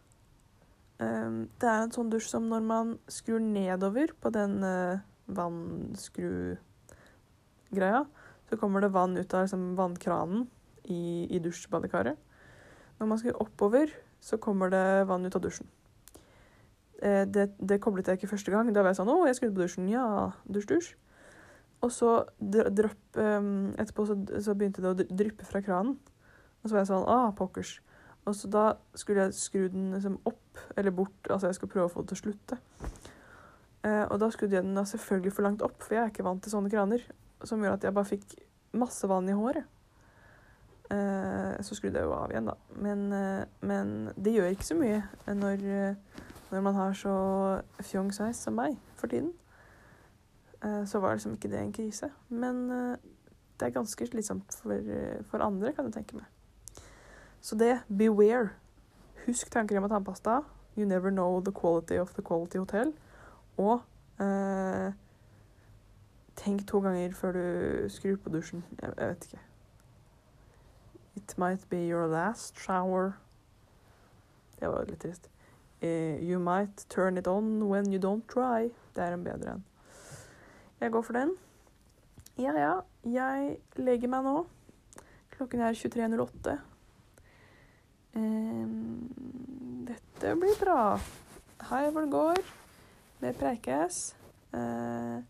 det 1.01 1.65
er 1.65 1.81
en 1.81 1.93
sånn 1.93 2.11
dusj 2.13 2.27
som 2.29 2.45
når 2.51 2.61
man 2.65 2.99
skrur 3.09 3.39
nedover 3.41 4.11
på 4.21 4.29
den 4.33 4.61
uh, 4.61 5.01
vannskrugreia, 5.33 8.05
så 8.49 8.57
kommer 8.59 8.81
det 8.83 8.93
vann 8.93 9.17
ut 9.17 9.33
av 9.33 9.47
liksom, 9.47 9.75
vannkranen 9.79 10.45
i, 10.83 11.27
i 11.31 11.39
dusjbadekaret. 11.41 12.17
Når 12.99 13.07
man 13.09 13.17
skrur 13.17 13.41
oppover, 13.41 13.89
så 14.21 14.37
kommer 14.37 14.69
det 14.69 15.07
vann 15.09 15.25
ut 15.25 15.35
av 15.35 15.41
dusjen. 15.41 15.67
eh, 17.01 17.25
det, 17.25 17.57
det 17.57 17.81
koblet 17.81 18.07
jeg 18.07 18.19
ikke 18.19 18.35
første 18.35 18.51
gang. 18.53 18.73
Da 18.73 18.83
var 18.83 18.91
jeg 18.91 18.99
sånn 18.99 19.09
'Å, 19.09 19.25
jeg 19.25 19.35
skrudde 19.35 19.55
på 19.55 19.63
dusjen.' 19.63 19.89
Ja, 19.89 20.31
dusj, 20.45 20.67
dusj. 20.67 20.95
Og 21.81 21.89
så 21.89 22.29
dropp 22.37 23.17
eh, 23.17 23.41
Etterpå 23.81 24.05
så, 24.05 24.13
så 24.37 24.53
begynte 24.53 24.81
det 24.83 24.91
å 24.91 25.07
dryppe 25.09 25.45
fra 25.45 25.61
kranen. 25.65 25.97
Og 26.61 26.69
så 26.69 26.75
var 26.75 26.83
jeg 26.83 26.91
sånn 26.91 27.09
Å, 27.09 27.33
pokkers'. 27.33 27.81
Og 28.25 28.35
så 28.37 28.49
da 28.51 28.65
skulle 28.95 29.25
jeg 29.25 29.33
skru 29.33 29.65
den 29.71 29.91
liksom 29.95 30.19
opp 30.29 30.61
eller 30.77 30.93
bort. 30.93 31.29
Altså 31.29 31.49
jeg 31.49 31.57
skulle 31.57 31.73
prøve 31.73 31.89
å 31.89 31.93
få 31.93 32.03
det 32.03 32.11
til 32.11 32.19
å 32.19 32.21
slutte. 32.21 32.59
Eh, 33.81 34.05
og 34.05 34.19
da 34.21 34.29
skrudde 34.33 34.59
jeg 34.59 34.65
den 34.65 34.77
da 34.77 34.85
selvfølgelig 34.85 35.33
for 35.33 35.47
langt 35.47 35.63
opp, 35.65 35.79
for 35.81 35.97
jeg 35.97 36.03
er 36.03 36.13
ikke 36.13 36.25
vant 36.27 36.43
til 36.43 36.53
sånne 36.53 36.71
kraner. 36.73 37.05
Som 37.43 37.63
gjør 37.63 37.79
at 37.79 37.87
jeg 37.87 37.95
bare 37.97 38.11
fikk 38.11 38.35
masse 38.77 39.09
vann 39.09 39.29
i 39.29 39.37
håret. 39.37 39.65
Eh, 40.91 41.61
så 41.65 41.77
skrudde 41.77 42.01
jeg 42.01 42.09
jo 42.09 42.13
av 42.13 42.33
igjen, 42.33 42.51
da. 42.51 42.57
Men, 42.83 43.05
eh, 43.15 43.45
men 43.65 44.11
det 44.17 44.35
gjør 44.35 44.51
ikke 44.51 44.69
så 44.69 44.77
mye 44.77 45.01
når, 45.33 45.63
eh, 45.63 45.95
når 46.51 46.65
man 46.67 46.75
har 46.75 46.93
så 46.93 47.15
fjong 47.79 48.11
sveis 48.13 48.43
som 48.43 48.59
meg 48.59 48.77
for 48.99 49.07
tiden. 49.07 49.33
Eh, 50.61 50.83
så 50.85 50.99
var 50.99 51.15
liksom 51.15 51.39
ikke 51.39 51.49
det 51.49 51.63
en 51.63 51.73
krise. 51.73 52.11
Men 52.29 52.69
eh, 52.69 52.97
det 53.57 53.69
er 53.69 53.79
ganske 53.79 54.07
slitsomt 54.07 54.53
for, 54.61 54.93
for 55.31 55.41
andre, 55.41 55.73
kan 55.73 55.89
jeg 55.89 55.93
tenke 55.93 56.21
meg. 56.21 56.29
Så 57.41 57.55
det, 57.55 57.81
beware. 57.87 58.49
Husk 59.25 59.51
tannkrem 59.51 59.83
og 59.83 59.89
tannpasta. 59.89 60.41
You 60.77 60.85
never 60.85 61.09
know 61.09 61.41
the 61.41 61.51
quality 61.51 61.99
of 61.99 62.13
the 62.13 62.21
quality 62.21 62.57
hotel. 62.57 62.93
Og 63.57 63.81
eh, 64.19 64.93
tenk 66.35 66.67
to 66.67 66.79
ganger 66.79 67.13
før 67.13 67.31
du 67.31 67.89
skrur 67.89 68.15
på 68.15 68.29
dusjen. 68.29 68.63
Jeg, 68.81 68.93
jeg 68.97 69.07
vet 69.07 69.25
ikke. 69.25 69.39
It 71.15 71.37
might 71.37 71.69
be 71.69 71.89
your 71.89 72.07
last 72.07 72.59
shower. 72.59 73.11
Det 74.59 74.69
var 74.69 74.85
litt 74.85 75.01
trist. 75.01 75.29
Eh, 75.81 76.29
you 76.29 76.39
might 76.39 76.85
turn 76.89 77.17
it 77.17 77.27
on 77.27 77.63
when 77.63 77.93
you 77.93 77.99
don't 77.99 78.27
try. 78.33 78.69
Det 78.95 79.03
er 79.03 79.13
en 79.13 79.23
bedre 79.23 79.51
en. 79.51 79.65
Jeg 80.81 80.91
går 80.91 81.01
for 81.01 81.13
den. 81.13 81.31
Ja, 82.37 82.51
ja. 82.51 82.79
Jeg 83.05 83.57
legger 83.75 84.07
meg 84.07 84.23
nå. 84.23 84.47
Klokken 85.31 85.59
er 85.59 85.73
23.08. 85.73 86.70
Ehm, 88.13 89.07
dette 89.87 90.33
blir 90.35 90.57
bra. 90.59 90.99
Hei 91.69 91.85
hvor 91.91 92.03
det 92.03 92.11
går 92.11 92.41
med 93.21 93.37
Preikes. 93.39 93.99
Eh, 94.51 95.21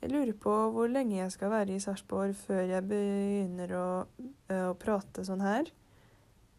jeg 0.00 0.10
lurer 0.10 0.34
på 0.34 0.54
hvor 0.74 0.90
lenge 0.90 1.20
jeg 1.20 1.30
skal 1.30 1.52
være 1.52 1.76
i 1.76 1.84
Sarpsborg 1.84 2.34
før 2.34 2.64
jeg 2.72 2.88
begynner 2.90 3.76
å, 3.78 3.86
eh, 4.50 4.66
å 4.72 4.74
prate 4.74 5.22
sånn 5.22 5.46
her. 5.46 5.70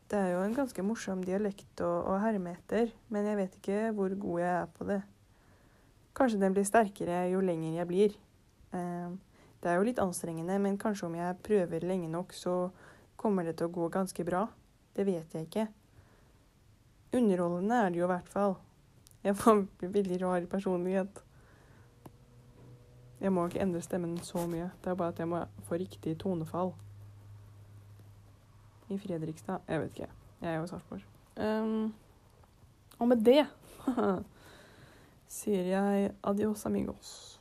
Det 0.07 0.17
er 0.17 0.31
jo 0.31 0.41
en 0.45 0.55
ganske 0.55 0.81
morsom 0.85 1.27
dialekt 1.27 1.81
å, 1.83 1.91
å 2.15 2.17
herme 2.21 2.55
etter, 2.55 2.93
men 3.09 3.27
jeg 3.27 3.41
vet 3.41 3.59
ikke 3.59 3.93
hvor 3.97 4.15
god 4.15 4.39
jeg 4.39 4.55
er 4.61 4.73
på 4.79 4.91
det. 4.93 5.01
Kanskje 6.15 6.39
den 6.39 6.55
blir 6.55 6.63
sterkere 6.63 7.25
jo 7.33 7.43
lenger 7.43 7.81
jeg 7.81 7.91
blir. 7.91 8.19
Eh, 8.71 9.09
det 9.59 9.71
er 9.71 9.75
jo 9.75 9.89
litt 9.89 9.99
anstrengende, 9.99 10.55
men 10.61 10.79
kanskje 10.79 11.09
om 11.09 11.15
jeg 11.19 11.41
prøver 11.43 11.83
lenge 11.83 12.07
nok, 12.07 12.31
så 12.31 12.69
kommer 13.17 13.43
det 13.43 13.57
til 13.57 13.67
å 13.67 13.75
gå 13.75 13.91
ganske 13.91 14.23
bra. 14.23 14.47
Det 14.95 15.05
vet 15.05 15.33
jeg 15.33 15.47
ikke. 15.47 15.67
Underholdende 17.15 17.75
er 17.75 17.89
det 17.89 17.99
jo 17.99 18.07
i 18.07 18.13
hvert 18.13 18.29
fall. 18.29 18.55
Jeg 19.23 19.37
får 19.37 19.51
en 19.51 19.93
veldig 19.93 20.21
rar 20.21 20.45
personlighet. 20.49 21.21
Jeg 23.21 23.33
må 23.33 23.45
ikke 23.47 23.61
endre 23.63 23.81
stemmen 23.81 24.17
så 24.21 24.47
mye. 24.47 24.69
Det 24.83 24.91
er 24.91 24.95
bare 24.95 25.13
at 25.13 25.19
jeg 25.19 25.27
må 25.27 25.43
få 25.67 25.79
riktig 25.81 26.17
tonefall. 26.19 26.73
I 28.89 28.97
Fredrikstad 28.97 29.59
Jeg 29.67 29.81
vet 29.81 29.91
ikke. 29.95 30.09
Jeg 30.41 30.53
er 30.53 30.55
jo 30.55 30.67
Sarpsborg. 30.67 31.01
Um, 31.37 31.93
og 32.99 33.07
med 33.07 33.17
det 33.25 33.47
sier 35.37 35.63
jeg 35.63 36.11
adios 36.23 36.65
amigos. 36.65 37.35